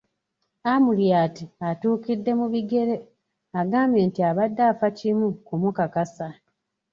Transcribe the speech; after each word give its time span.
Amuriat 0.73 1.35
atuukidde 1.69 2.31
mu 2.39 2.45
bigere, 2.53 2.95
agambye 3.61 4.01
nti 4.09 4.19
abadde 4.29 4.61
afa 4.71 4.87
kimu 4.97 5.27
kumukakasa. 5.47 6.25